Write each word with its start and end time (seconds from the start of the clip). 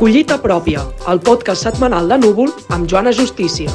Collita 0.00 0.38
pròpia, 0.40 0.80
el 1.12 1.18
podcast 1.20 1.66
setmanal 1.66 2.06
de 2.08 2.16
Núvol 2.22 2.48
amb 2.72 2.86
Joana 2.88 3.10
Justícia. 3.12 3.68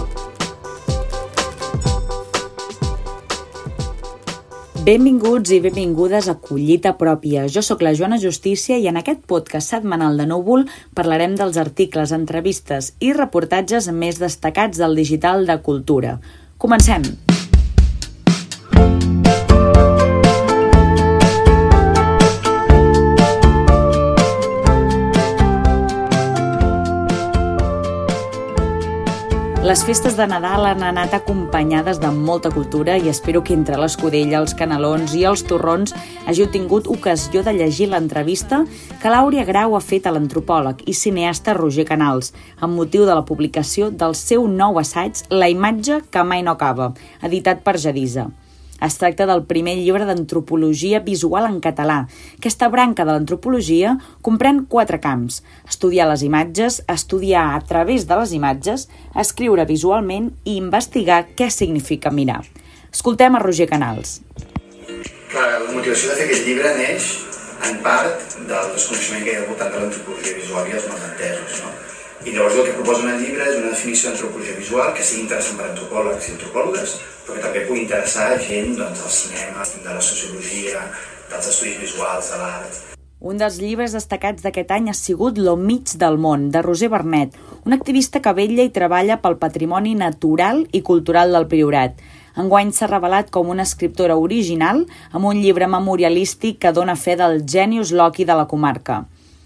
Benvinguts 4.88 5.54
i 5.54 5.60
benvingudes 5.62 6.26
a 6.26 6.34
Collita 6.42 6.96
Pròpia. 6.98 7.46
Jo 7.46 7.62
sóc 7.62 7.86
la 7.86 7.94
Joana 7.94 8.18
Justícia 8.18 8.82
i 8.82 8.90
en 8.90 8.98
aquest 8.98 9.22
podcast 9.30 9.70
setmanal 9.78 10.18
de 10.18 10.26
Núvol 10.34 10.66
parlarem 10.98 11.38
dels 11.38 11.62
articles, 11.62 12.10
entrevistes 12.10 12.96
i 12.98 13.14
reportatges 13.14 13.94
més 13.94 14.18
destacats 14.18 14.82
del 14.82 14.98
digital 14.98 15.46
de 15.46 15.62
cultura. 15.62 16.18
Comencem! 16.58 17.35
Les 29.66 29.82
festes 29.82 30.14
de 30.14 30.28
Nadal 30.30 30.68
han 30.70 30.84
anat 30.86 31.16
acompanyades 31.18 31.98
de 31.98 32.12
molta 32.14 32.52
cultura 32.54 33.00
i 33.02 33.10
espero 33.10 33.42
que 33.42 33.56
entre 33.58 33.80
l'escudella, 33.82 34.38
els 34.38 34.54
canelons 34.54 35.16
i 35.18 35.24
els 35.26 35.42
torrons 35.50 35.96
hàgiu 36.30 36.52
tingut 36.54 36.86
ocasió 36.86 37.42
de 37.42 37.56
llegir 37.58 37.88
l'entrevista 37.90 38.62
que 39.02 39.10
l'Àurea 39.10 39.48
Grau 39.50 39.74
ha 39.74 39.82
fet 39.82 40.06
a 40.06 40.14
l'antropòleg 40.14 40.86
i 40.86 40.94
cineasta 40.94 41.58
Roger 41.58 41.90
Canals 41.90 42.30
amb 42.60 42.78
motiu 42.78 43.10
de 43.10 43.18
la 43.18 43.26
publicació 43.26 43.90
del 43.90 44.14
seu 44.14 44.46
nou 44.46 44.78
assaig 44.78 45.26
La 45.34 45.50
imatge 45.50 46.04
que 46.14 46.22
mai 46.22 46.46
no 46.46 46.54
acaba, 46.54 46.94
editat 47.26 47.66
per 47.66 47.80
Jadisa. 47.82 48.30
Es 48.86 49.00
tracta 49.02 49.26
del 49.26 49.42
primer 49.50 49.74
llibre 49.80 50.06
d'antropologia 50.06 51.00
visual 51.06 51.48
en 51.48 51.58
català. 51.64 52.04
Aquesta 52.38 52.68
branca 52.70 53.06
de 53.06 53.16
l'antropologia 53.16 53.96
comprèn 54.26 54.66
quatre 54.70 55.00
camps. 55.02 55.40
Estudiar 55.66 56.06
les 56.12 56.22
imatges, 56.28 56.84
estudiar 56.92 57.48
a 57.56 57.62
través 57.66 58.06
de 58.06 58.20
les 58.20 58.36
imatges, 58.38 58.88
escriure 59.26 59.66
visualment 59.66 60.30
i 60.44 60.60
investigar 60.60 61.24
què 61.34 61.50
significa 61.50 62.14
mirar. 62.14 62.44
Escoltem 62.94 63.36
a 63.36 63.42
Roger 63.42 63.68
Canals. 63.72 64.20
La 65.34 65.48
motivació 65.74 66.12
de 66.12 66.20
fer 66.20 66.30
aquest 66.30 66.46
llibre 66.48 66.76
neix 66.78 67.10
en 67.72 67.82
part 67.84 68.38
del 68.46 68.72
desconeixement 68.78 69.26
que 69.26 69.34
hi 69.34 69.36
ha 69.40 69.42
al 69.42 69.50
voltant 69.50 69.74
de 69.74 69.82
l'antropologia 69.82 70.40
visual 70.44 70.70
i 70.70 70.78
els 70.78 70.88
malentesos, 70.94 71.66
no? 71.66 71.85
I 72.26 72.32
llavors 72.34 72.56
el 72.58 72.66
que 72.66 72.74
proposa 72.74 73.04
en 73.06 73.12
el 73.14 73.20
llibre 73.22 73.46
és 73.46 73.58
una 73.60 73.70
definició 73.70 74.10
d'antropologia 74.10 74.56
visual 74.58 74.88
que 74.98 75.04
sigui 75.06 75.28
interessant 75.28 75.60
per 75.60 75.68
antropòlegs 75.68 76.26
i 76.26 76.32
antropòlogues, 76.34 76.96
però 77.28 77.36
que 77.36 77.44
també 77.44 77.62
pugui 77.68 77.84
interessar 77.84 78.32
gent 78.42 78.74
doncs, 78.80 79.04
del 79.04 79.14
cinema, 79.14 79.68
de 79.84 79.94
la 79.94 80.02
sociologia, 80.08 80.82
dels 81.30 81.52
estudis 81.54 81.78
visuals, 81.84 82.32
de 82.34 82.42
l'art. 82.42 82.82
Un 83.26 83.38
dels 83.38 83.60
llibres 83.62 83.94
destacats 83.94 84.42
d'aquest 84.42 84.74
any 84.74 84.90
ha 84.90 84.98
sigut 84.98 85.38
Lo 85.38 85.54
mig 85.56 85.94
del 86.02 86.18
món, 86.18 86.50
de 86.50 86.66
Roser 86.66 86.90
Bernet, 86.94 87.38
un 87.62 87.78
activista 87.78 88.24
que 88.26 88.34
vetlla 88.34 88.66
i 88.66 88.74
treballa 88.74 89.22
pel 89.22 89.38
patrimoni 89.42 89.94
natural 89.98 90.66
i 90.74 90.82
cultural 90.82 91.34
del 91.38 91.46
Priorat. 91.50 92.02
Enguany 92.42 92.74
s'ha 92.74 92.90
revelat 92.90 93.30
com 93.30 93.54
una 93.54 93.70
escriptora 93.70 94.18
original 94.18 94.88
amb 95.12 95.30
un 95.30 95.46
llibre 95.46 95.70
memorialístic 95.70 96.58
que 96.66 96.74
dona 96.74 96.98
fe 96.98 97.16
del 97.22 97.44
genius 97.46 97.94
loci 97.94 98.26
de 98.26 98.34
la 98.42 98.50
comarca. 98.50 99.06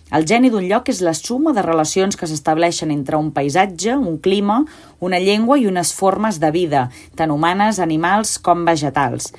El 0.10 0.26
geni 0.26 0.50
d'un 0.50 0.66
lloc 0.66 0.88
és 0.90 1.04
la 1.06 1.14
suma 1.14 1.52
de 1.54 1.62
relacions 1.62 2.18
que 2.18 2.26
s'estableixen 2.26 2.90
entre 2.90 3.20
un 3.22 3.30
paisatge, 3.30 3.94
un 3.94 4.18
clima, 4.18 4.64
una 5.06 5.20
llengua 5.22 5.60
i 5.62 5.68
unes 5.70 5.92
formes 5.94 6.40
de 6.42 6.50
vida, 6.50 6.88
tant 7.16 7.30
humanes, 7.30 7.78
animals 7.78 8.40
com 8.42 8.66
vegetals. 8.66 9.30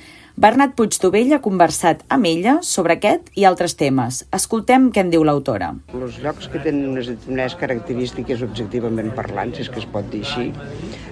Bernat 0.41 0.77
Puigtovell 0.79 1.33
ha 1.35 1.41
conversat 1.43 2.05
amb 2.07 2.29
ella 2.29 2.53
sobre 2.63 2.95
aquest 2.95 3.27
i 3.35 3.43
altres 3.49 3.75
temes. 3.75 4.21
Escoltem 4.31 4.87
què 4.95 5.03
en 5.03 5.11
diu 5.11 5.25
l'autora. 5.27 5.73
Els 5.91 6.21
llocs 6.23 6.47
que 6.47 6.63
tenen 6.63 6.87
unes 6.93 7.11
determinades 7.11 7.57
característiques 7.59 8.47
objectivament 8.47 9.11
parlant, 9.17 9.51
si 9.51 9.65
és 9.65 9.69
que 9.69 9.83
es 9.83 9.89
pot 9.91 10.07
dir 10.13 10.23
així, 10.23 10.47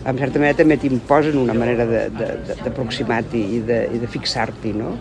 en 0.06 0.24
certa 0.24 0.40
manera 0.40 0.62
també 0.64 0.80
t'imposen 0.80 1.36
una 1.44 1.58
manera 1.58 1.84
d'aproximar-t'hi 2.64 3.44
i 3.60 3.62
de, 3.68 3.84
i 3.92 4.00
de 4.00 4.08
fixar-t'hi, 4.16 4.72
no? 4.80 4.96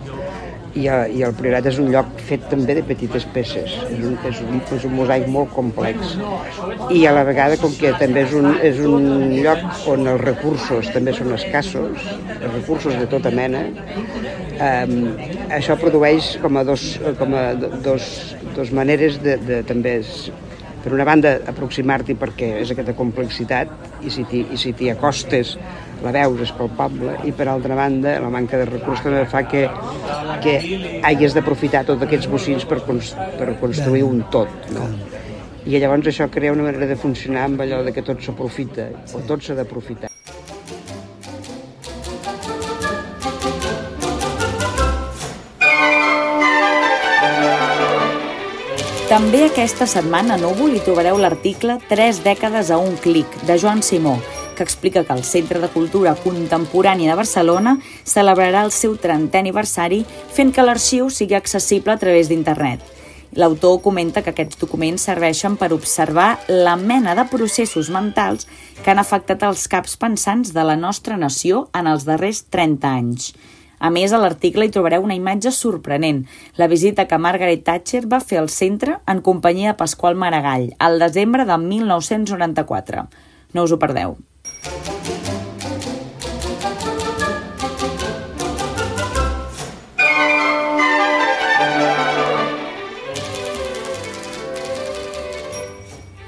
I, 0.75 0.85
i 0.85 1.23
el 1.25 1.33
Priorat 1.37 1.67
és 1.69 1.79
un 1.81 1.89
lloc 1.93 2.09
fet 2.27 2.45
també 2.51 2.75
de 2.77 2.83
petites 2.87 3.25
peces, 3.33 3.75
és 3.89 4.03
un, 4.05 4.17
és 4.29 4.41
un, 4.43 4.59
és 4.75 4.85
un 4.87 4.95
mosaic 4.97 5.27
molt 5.31 5.53
complex. 5.55 6.15
I 6.93 7.05
a 7.09 7.13
la 7.15 7.23
vegada 7.27 7.57
com 7.61 7.73
que 7.79 7.93
també 8.01 8.25
és 8.27 8.35
un, 8.37 8.51
és 8.65 8.81
un 8.85 9.07
lloc 9.37 9.63
on 9.93 10.09
els 10.13 10.21
recursos 10.25 10.91
també 10.95 11.15
són 11.17 11.33
escassos, 11.37 12.09
els 12.39 12.51
recursos 12.53 12.97
de 12.99 13.07
tota 13.11 13.31
mena, 13.35 13.65
eh, 14.59 14.85
això 15.59 15.77
produeix 15.79 16.35
com 16.43 16.59
a 16.59 16.65
dos, 16.67 16.91
com 17.21 17.33
a 17.37 17.47
dos, 17.55 18.11
dos 18.57 18.75
maneres 18.75 19.21
de, 19.23 19.37
de 19.49 19.63
també 19.67 19.99
per 20.83 20.93
una 20.95 21.05
banda 21.07 21.35
aproximar-t'hi 21.51 22.15
perquè 22.19 22.49
és 22.63 22.71
aquesta 22.73 22.95
complexitat 22.97 24.03
i 24.05 24.11
si 24.11 24.73
t'hi 24.73 24.91
acostes 24.93 25.55
la 26.03 26.13
veus 26.15 26.43
és 26.45 26.51
palpable 26.55 27.17
i 27.27 27.33
per 27.35 27.49
altra 27.51 27.75
banda 27.75 28.15
la 28.23 28.31
manca 28.31 28.59
de 28.59 28.67
recursos 28.69 29.03
també 29.03 29.25
fa 29.31 29.43
que, 29.51 29.65
que 30.43 30.55
hagis 31.03 31.35
d'aprofitar 31.35 31.83
tots 31.87 32.07
aquests 32.07 32.29
bocins 32.31 32.67
per, 32.69 32.79
per 32.85 33.49
construir 33.59 34.05
un 34.07 34.23
tot 34.31 34.71
no? 34.75 34.87
i 35.65 35.75
llavors 35.75 36.07
això 36.11 36.29
crea 36.31 36.55
una 36.55 36.69
manera 36.69 36.87
de 36.87 36.99
funcionar 36.99 37.49
amb 37.49 37.65
allò 37.65 37.83
de 37.83 37.95
que 37.95 38.05
tot 38.05 38.23
s'aprofita 38.23 38.89
o 39.13 39.25
tot 39.27 39.43
s'ha 39.43 39.59
d'aprofitar 39.59 40.08
També 49.29 49.43
aquesta 49.45 49.85
setmana 49.85 50.33
a 50.33 50.41
Núvol 50.41 50.71
hi 50.73 50.79
trobareu 50.81 51.19
l'article 51.21 51.75
3 51.85 52.23
dècades 52.25 52.71
a 52.73 52.79
un 52.81 52.95
clic, 52.97 53.35
de 53.45 53.59
Joan 53.61 53.83
Simó, 53.85 54.15
que 54.57 54.65
explica 54.65 55.03
que 55.05 55.13
el 55.13 55.21
Centre 55.21 55.59
de 55.61 55.67
Cultura 55.69 56.15
Contemporània 56.17 57.11
de 57.11 57.17
Barcelona 57.19 57.75
celebrarà 58.09 58.63
el 58.65 58.73
seu 58.73 58.95
30è 58.97 59.37
aniversari 59.43 59.99
fent 60.33 60.49
que 60.49 60.65
l'arxiu 60.65 61.11
sigui 61.13 61.37
accessible 61.37 61.93
a 61.93 62.01
través 62.01 62.31
d'internet. 62.31 62.81
L'autor 63.37 63.83
comenta 63.85 64.25
que 64.25 64.33
aquests 64.33 64.57
documents 64.57 65.05
serveixen 65.05 65.59
per 65.61 65.69
observar 65.77 66.39
la 66.49 66.73
mena 66.73 67.13
de 67.13 67.27
processos 67.29 67.93
mentals 67.93 68.49
que 68.81 68.89
han 68.89 68.97
afectat 68.97 69.45
els 69.45 69.69
caps 69.69 69.93
pensants 70.01 70.57
de 70.57 70.65
la 70.65 70.79
nostra 70.87 71.21
nació 71.21 71.67
en 71.77 71.85
els 71.85 72.09
darrers 72.09 72.47
30 72.49 72.97
anys. 72.97 73.35
A 73.79 73.89
més, 73.89 74.11
a 74.11 74.19
l'article 74.19 74.67
hi 74.67 74.73
trobareu 74.75 75.05
una 75.07 75.15
imatge 75.15 75.53
sorprenent, 75.55 76.25
la 76.59 76.67
visita 76.67 77.07
que 77.07 77.17
Margaret 77.17 77.63
Thatcher 77.63 78.03
va 78.11 78.19
fer 78.19 78.41
al 78.41 78.51
centre 78.51 78.99
en 79.07 79.23
companyia 79.23 79.71
de 79.71 79.79
Pasqual 79.79 80.19
Maragall, 80.19 80.73
al 80.79 80.99
desembre 80.99 81.47
de 81.47 81.57
1994. 81.63 83.07
No 83.55 83.63
us 83.63 83.71
ho 83.71 83.79
perdeu. 83.79 84.17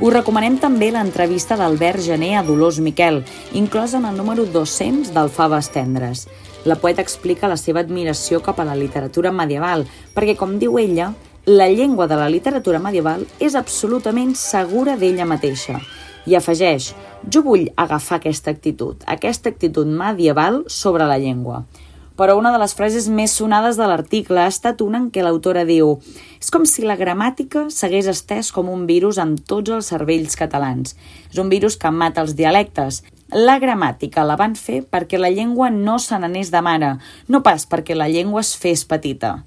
Us 0.01 0.09
recomanem 0.16 0.56
també 0.57 0.88
l'entrevista 0.89 1.53
d'Albert 1.59 2.01
Gené 2.01 2.31
a 2.33 2.41
Dolors 2.41 2.79
Miquel, 2.81 3.19
inclosa 3.53 4.00
en 4.00 4.07
el 4.09 4.18
número 4.18 4.47
200 4.50 5.12
del 5.13 5.29
Faves 5.29 5.69
Tendres. 5.69 6.23
La 6.64 6.76
poeta 6.78 7.02
explica 7.02 7.50
la 7.50 7.58
seva 7.58 7.82
admiració 7.82 8.38
cap 8.46 8.60
a 8.62 8.66
la 8.68 8.76
literatura 8.78 9.32
medieval, 9.34 9.88
perquè, 10.14 10.36
com 10.38 10.60
diu 10.62 10.78
ella, 10.78 11.12
la 11.50 11.66
llengua 11.74 12.06
de 12.06 12.20
la 12.20 12.30
literatura 12.30 12.78
medieval 12.78 13.24
és 13.42 13.56
absolutament 13.58 14.36
segura 14.38 14.94
d'ella 14.94 15.26
mateixa. 15.26 15.80
I 16.30 16.38
afegeix, 16.38 16.92
jo 17.26 17.42
vull 17.42 17.72
agafar 17.82 18.20
aquesta 18.20 18.54
actitud, 18.54 19.02
aquesta 19.10 19.50
actitud 19.50 19.90
medieval 19.90 20.62
sobre 20.70 21.10
la 21.10 21.18
llengua. 21.18 21.64
Però 22.22 22.36
una 22.38 22.52
de 22.54 22.60
les 22.62 22.75
frases 22.78 23.07
més 23.10 23.34
sonades 23.34 23.80
de 23.80 23.88
l'article 23.90 24.44
ha 24.44 24.52
estat 24.52 24.84
una 24.86 25.00
en 25.02 25.07
què 25.10 25.24
l'autora 25.25 25.64
diu 25.66 25.96
és 26.38 26.52
com 26.54 26.68
si 26.69 26.86
la 26.86 26.98
gramàtica 27.00 27.64
s'hagués 27.74 28.10
estès 28.12 28.52
com 28.54 28.69
un 28.69 28.84
virus 28.86 29.18
en 29.18 29.34
tots 29.38 29.74
els 29.74 29.90
cervells 29.90 30.38
catalans. 30.38 30.94
És 31.31 31.42
un 31.42 31.50
virus 31.50 31.80
que 31.81 31.90
mata 31.90 32.22
els 32.22 32.36
dialectes. 32.38 33.02
La 33.31 33.60
gramàtica 33.63 34.25
la 34.28 34.36
van 34.36 34.57
fer 34.60 34.81
perquè 34.83 35.16
la 35.16 35.30
llengua 35.31 35.69
no 35.72 36.00
se 36.04 36.18
n'anés 36.19 36.50
de 36.51 36.60
mare, 36.62 36.98
no 37.31 37.39
pas 37.42 37.63
perquè 37.63 37.95
la 37.95 38.10
llengua 38.12 38.42
es 38.44 38.57
fes 38.60 38.83
petita. 38.83 39.38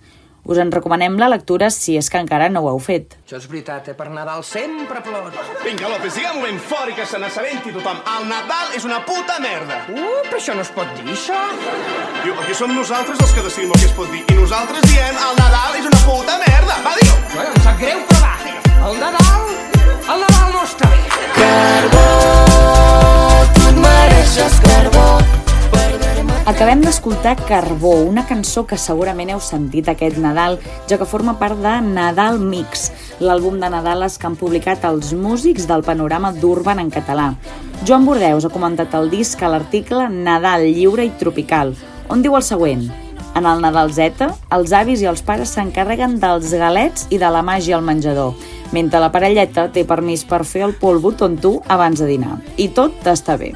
Us 0.45 0.59
en 0.61 0.71
recomanem 0.73 1.19
la 1.21 1.29
lectura 1.29 1.69
si 1.73 1.97
és 1.97 2.09
que 2.13 2.21
encara 2.21 2.49
no 2.53 2.63
ho 2.65 2.71
heu 2.71 2.81
fet. 2.81 3.17
Això 3.25 3.37
és 3.37 3.47
veritat, 3.49 3.91
eh? 3.93 3.95
Per 3.97 4.09
Nadal 4.13 4.41
sempre 4.45 5.03
plor. 5.05 5.29
Vinga, 5.65 5.89
López, 5.89 6.17
diguem-ho 6.17 6.45
ben 6.45 6.61
fort 6.61 6.93
i 6.93 6.97
que 6.97 7.05
se 7.09 7.21
n'assabenti 7.21 7.73
tothom. 7.77 8.01
El 8.17 8.29
Nadal 8.29 8.73
és 8.77 8.85
una 8.89 9.03
puta 9.05 9.37
merda. 9.41 9.83
Uh, 9.89 10.21
però 10.31 10.41
això 10.41 10.57
no 10.57 10.65
es 10.65 10.73
pot 10.73 10.89
dir, 10.97 11.05
això. 11.13 11.41
Diu, 12.25 12.37
aquí 12.41 12.57
som 12.57 12.73
nosaltres 12.77 13.21
els 13.21 13.37
que 13.37 13.45
decidim 13.49 13.73
el 13.73 13.81
que 13.85 13.89
es 13.89 13.97
pot 13.97 14.13
dir. 14.13 14.25
I 14.33 14.41
nosaltres 14.41 14.85
diem 14.89 15.21
el 15.29 15.41
Nadal 15.41 15.81
és 15.81 15.93
una 15.93 16.05
puta 16.09 16.41
merda. 16.45 16.81
Va, 16.89 16.97
diu. 17.01 17.17
Bueno, 17.37 17.53
em 17.53 17.65
sap 17.69 17.81
greu, 17.81 18.05
però 18.13 18.25
va. 18.25 18.35
El 18.85 19.01
Nadal, 19.01 19.55
el 20.13 20.27
Nadal 20.27 20.53
no 20.53 20.67
està 20.69 20.84
Acabem 26.65 26.81
d'escoltar 26.81 27.35
Carbó, 27.45 27.91
una 28.09 28.23
cançó 28.25 28.63
que 28.65 28.79
segurament 28.81 29.29
heu 29.35 29.41
sentit 29.45 29.85
aquest 29.93 30.17
Nadal, 30.17 30.55
ja 30.89 30.97
que 30.97 31.05
forma 31.05 31.35
part 31.37 31.59
de 31.61 31.73
Nadal 31.85 32.39
Mix, 32.41 32.87
l'àlbum 33.21 33.59
de 33.61 33.69
Nadales 33.69 34.17
que 34.17 34.25
han 34.25 34.39
publicat 34.41 34.87
els 34.89 35.11
músics 35.13 35.67
del 35.69 35.85
panorama 35.85 36.31
d'Urban 36.33 36.81
en 36.81 36.89
català. 36.95 37.27
Joan 37.85 38.07
Bordeus 38.09 38.47
ha 38.49 38.53
comentat 38.55 38.97
el 38.97 39.11
disc 39.13 39.43
a 39.45 39.51
l'article 39.53 40.07
Nadal 40.09 40.65
lliure 40.71 41.05
i 41.05 41.13
tropical, 41.21 41.75
on 42.09 42.25
diu 42.25 42.39
el 42.41 42.47
següent. 42.49 42.89
En 43.37 43.45
el 43.45 43.61
Nadal 43.61 43.93
Z, 43.93 44.31
els 44.57 44.73
avis 44.73 45.05
i 45.05 45.11
els 45.13 45.21
pares 45.21 45.53
s'encarreguen 45.53 46.17
dels 46.25 46.57
galets 46.57 47.11
i 47.11 47.21
de 47.21 47.29
la 47.29 47.45
màgia 47.45 47.77
al 47.77 47.85
menjador, 47.85 48.41
mentre 48.73 49.05
la 49.05 49.13
parelleta 49.13 49.69
té 49.69 49.85
permís 49.85 50.25
per 50.25 50.47
fer 50.49 50.65
el 50.71 50.73
polvo 50.81 51.13
tonto 51.13 51.59
abans 51.69 52.01
de 52.01 52.09
dinar. 52.15 52.41
I 52.57 52.73
tot 52.73 53.05
està 53.05 53.37
bé 53.37 53.53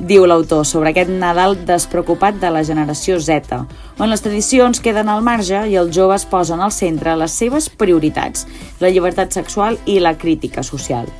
diu 0.00 0.26
l'autor 0.26 0.64
sobre 0.66 0.90
aquest 0.90 1.10
Nadal 1.10 1.56
despreocupat 1.66 2.38
de 2.40 2.50
la 2.50 2.62
generació 2.64 3.18
Z, 3.20 3.58
on 3.98 4.10
les 4.10 4.22
tradicions 4.24 4.80
queden 4.80 5.08
al 5.08 5.22
marge 5.22 5.64
i 5.68 5.76
els 5.80 5.92
joves 5.94 6.24
posen 6.26 6.60
al 6.60 6.72
centre 6.72 7.16
les 7.16 7.32
seves 7.32 7.68
prioritats, 7.68 8.46
la 8.80 8.90
llibertat 8.90 9.32
sexual 9.32 9.78
i 9.86 9.98
la 10.00 10.16
crítica 10.18 10.62
social. 10.62 11.10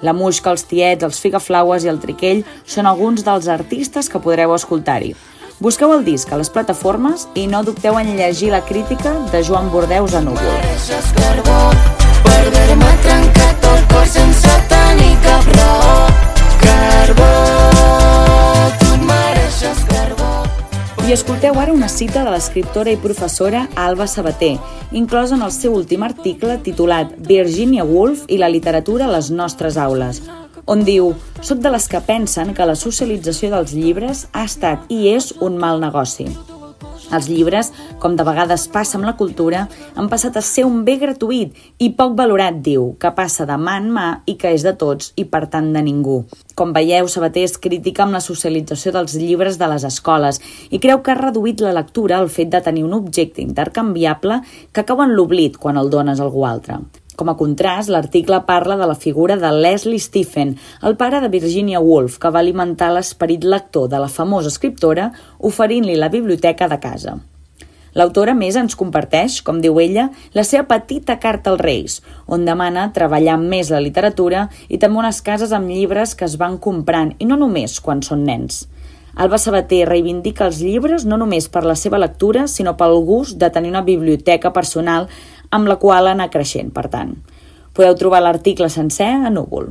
La 0.00 0.14
Muixca, 0.16 0.50
els 0.50 0.64
Tiets, 0.64 1.04
els 1.04 1.20
Figaflaues 1.20 1.84
i 1.84 1.90
el 1.92 2.00
Triquell 2.00 2.44
són 2.64 2.88
alguns 2.88 3.24
dels 3.26 3.50
artistes 3.52 4.08
que 4.08 4.22
podreu 4.22 4.54
escoltar-hi. 4.56 5.12
Busqueu 5.60 5.92
el 5.92 6.06
disc 6.06 6.32
a 6.32 6.40
les 6.40 6.48
plataformes 6.48 7.28
i 7.36 7.44
no 7.46 7.60
dubteu 7.66 8.00
en 8.00 8.16
llegir 8.16 8.48
la 8.54 8.64
crítica 8.64 9.12
de 9.28 9.44
Joan 9.44 9.68
Bordeus 9.70 10.16
a 10.16 10.24
Núvol. 10.24 11.89
I 21.10 21.12
escolteu 21.12 21.56
ara 21.58 21.72
una 21.74 21.88
cita 21.90 22.20
de 22.22 22.30
l'escriptora 22.30 22.92
i 22.94 22.98
professora 23.02 23.64
Alba 23.74 24.06
Sabater, 24.06 24.52
inclosa 24.94 25.34
en 25.34 25.40
el 25.42 25.50
seu 25.50 25.72
últim 25.74 26.04
article 26.06 26.54
titulat 26.62 27.16
Virginia 27.26 27.82
Woolf 27.82 28.22
i 28.30 28.38
la 28.38 28.50
literatura 28.52 29.08
a 29.08 29.10
les 29.10 29.32
nostres 29.34 29.74
aules, 29.74 30.20
on 30.70 30.86
diu 30.86 31.10
«Soc 31.42 31.58
de 31.66 31.74
les 31.74 31.88
que 31.90 31.98
pensen 32.12 32.54
que 32.54 32.68
la 32.70 32.78
socialització 32.78 33.50
dels 33.56 33.74
llibres 33.74 34.28
ha 34.30 34.46
estat 34.46 34.86
i 34.86 35.08
és 35.16 35.32
un 35.42 35.58
mal 35.58 35.82
negoci. 35.82 36.28
Els 37.10 37.26
llibres, 37.26 37.72
com 37.98 38.14
de 38.14 38.24
vegades 38.26 38.68
passa 38.70 38.94
amb 38.98 39.08
la 39.08 39.16
cultura, 39.18 39.64
han 39.98 40.10
passat 40.12 40.36
a 40.38 40.42
ser 40.46 40.62
un 40.68 40.84
bé 40.86 40.94
gratuït 41.00 41.56
i 41.82 41.90
poc 41.98 42.14
valorat, 42.18 42.60
diu, 42.62 42.92
que 43.02 43.10
passa 43.16 43.46
de 43.48 43.56
mà 43.58 43.76
en 43.82 43.90
mà 43.96 44.06
i 44.30 44.36
que 44.38 44.54
és 44.54 44.62
de 44.66 44.76
tots 44.78 45.10
i 45.18 45.26
per 45.26 45.48
tant 45.50 45.72
de 45.74 45.82
ningú. 45.82 46.20
Com 46.54 46.74
veieu, 46.76 47.10
Sabater 47.10 47.48
és 47.48 47.58
crítica 47.58 48.06
amb 48.06 48.14
la 48.18 48.22
socialització 48.22 48.94
dels 48.94 49.18
llibres 49.18 49.58
de 49.58 49.72
les 49.74 49.86
escoles 49.90 50.38
i 50.70 50.78
creu 50.78 51.02
que 51.02 51.14
ha 51.14 51.18
reduït 51.18 51.64
la 51.64 51.74
lectura 51.74 52.20
al 52.20 52.30
fet 52.30 52.54
de 52.54 52.62
tenir 52.62 52.86
un 52.86 52.94
objecte 52.94 53.42
intercanviable 53.42 54.42
que 54.72 54.86
cau 54.86 55.02
en 55.02 55.16
l'oblit 55.16 55.58
quan 55.58 55.80
el 55.80 55.90
dones 55.90 56.20
a 56.20 56.28
algú 56.28 56.46
altre. 56.46 56.78
Com 57.20 57.28
a 57.28 57.36
contrast, 57.36 57.90
l'article 57.92 58.38
parla 58.48 58.78
de 58.80 58.86
la 58.88 58.94
figura 58.96 59.34
de 59.36 59.50
Leslie 59.52 60.00
Stephen, 60.00 60.54
el 60.88 60.94
pare 60.96 61.18
de 61.20 61.28
Virginia 61.28 61.82
Woolf, 61.84 62.16
que 62.16 62.30
va 62.32 62.40
alimentar 62.40 62.88
l'esperit 62.94 63.44
lector 63.44 63.90
de 63.92 64.00
la 64.00 64.08
famosa 64.08 64.48
escriptora 64.48 65.10
oferint-li 65.50 65.98
la 66.00 66.08
biblioteca 66.08 66.64
de 66.70 66.78
casa. 66.80 67.18
L'autora 67.92 68.32
més 68.38 68.56
ens 68.56 68.78
comparteix, 68.78 69.42
com 69.44 69.60
diu 69.60 69.82
ella, 69.84 70.06
la 70.32 70.46
seva 70.48 70.64
petita 70.70 71.18
carta 71.20 71.52
als 71.52 71.60
Reis, 71.60 72.00
on 72.24 72.48
demana 72.48 72.88
treballar 72.96 73.36
més 73.42 73.68
la 73.68 73.84
literatura 73.84 74.46
i 74.70 74.80
també 74.80 75.02
unes 75.04 75.20
cases 75.20 75.52
amb 75.52 75.68
llibres 75.68 76.16
que 76.16 76.24
es 76.24 76.40
van 76.40 76.56
comprant, 76.56 77.12
i 77.20 77.28
no 77.28 77.36
només 77.36 77.82
quan 77.84 78.00
són 78.00 78.24
nens. 78.24 78.62
Alba 79.20 79.36
Sabater 79.42 79.82
reivindica 79.88 80.46
els 80.46 80.60
llibres 80.62 81.04
no 81.04 81.18
només 81.20 81.50
per 81.50 81.66
la 81.66 81.74
seva 81.76 81.98
lectura, 81.98 82.46
sinó 82.46 82.76
pel 82.78 82.94
gust 83.04 83.36
de 83.36 83.50
tenir 83.50 83.74
una 83.74 83.82
biblioteca 83.82 84.54
personal 84.54 85.10
amb 85.50 85.68
la 85.68 85.78
qual 85.82 86.10
anar 86.10 86.30
creixent, 86.30 86.72
per 86.74 86.88
tant. 86.90 87.14
Podeu 87.74 87.94
trobar 87.98 88.22
l'article 88.22 88.70
sencer 88.70 89.10
a 89.24 89.30
Núvol. 89.30 89.68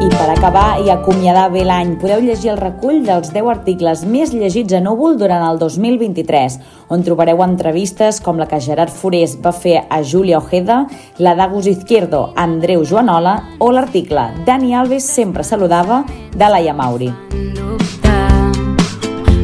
I 0.00 0.08
per 0.10 0.26
acabar 0.32 0.80
i 0.82 0.90
acomiadar 0.90 1.48
bé 1.52 1.62
l'any, 1.66 1.94
podeu 2.02 2.22
llegir 2.24 2.50
el 2.54 2.60
recull 2.60 3.04
dels 3.06 3.30
10 3.34 3.50
articles 3.52 4.04
més 4.04 4.34
llegits 4.34 4.74
a 4.74 4.82
Núvol 4.82 5.18
durant 5.20 5.44
el 5.46 5.60
2023, 5.62 6.58
on 6.90 7.06
trobareu 7.06 7.42
entrevistes 7.46 8.18
com 8.24 8.38
la 8.40 8.48
que 8.50 8.60
Gerard 8.62 8.94
Forés 8.94 9.36
va 9.42 9.54
fer 9.54 9.84
a 9.88 10.02
Júlia 10.02 10.38
Ojeda, 10.42 10.84
la 11.18 11.36
d'Agus 11.38 11.70
Izquierdo, 11.70 12.30
Andreu 12.34 12.82
Joanola 12.84 13.38
o 13.58 13.70
l'article 13.70 14.30
Dani 14.46 14.74
Alves 14.74 15.06
sempre 15.06 15.46
saludava 15.46 16.04
de 16.34 16.50
Laia 16.50 16.74
Mauri. 16.74 17.14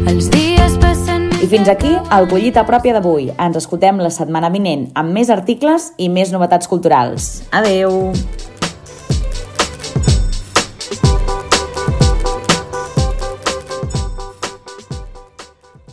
Els 0.06 0.29
dies 0.31 0.76
passen... 0.79 1.25
I 1.43 1.49
fins 1.50 1.67
aquí 1.67 1.91
el 2.14 2.29
Collita 2.31 2.62
Pròpia 2.69 2.94
d'avui. 2.94 3.26
Ens 3.43 3.58
escoltem 3.58 3.99
la 3.99 4.12
setmana 4.14 4.53
vinent 4.55 4.87
amb 4.94 5.11
més 5.19 5.32
articles 5.35 5.91
i 5.99 6.06
més 6.06 6.31
novetats 6.31 6.70
culturals. 6.70 7.31
Adeu! 7.50 8.14